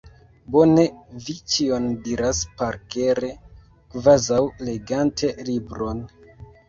Bone 0.53 0.83
vi 1.25 1.35
ĉion 1.55 1.85
diras 2.07 2.39
parkere, 2.61 3.29
kvazaŭ 3.93 4.41
legante 4.71 5.31
libron! 5.51 6.03